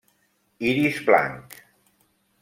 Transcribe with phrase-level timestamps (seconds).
[0.69, 1.59] Iris blanc.